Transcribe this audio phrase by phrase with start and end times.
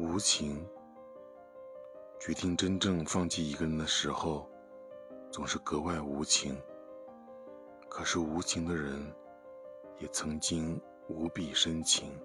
[0.00, 0.66] 无情。
[2.18, 4.48] 决定真正放弃一个人的时候
[5.30, 6.56] 总是格外无情。
[7.86, 9.14] 可是无情的人
[9.98, 12.18] 也曾经无比深情。